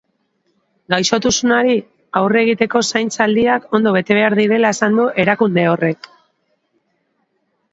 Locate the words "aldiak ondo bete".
3.27-4.17